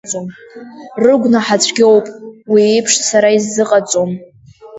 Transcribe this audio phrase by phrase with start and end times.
[1.01, 2.05] Рыгәнаҳа цәгьоуп,
[2.51, 4.11] уи еиԥш сара исзыҟаҵом!